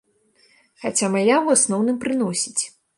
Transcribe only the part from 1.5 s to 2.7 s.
асноўным прыносіць.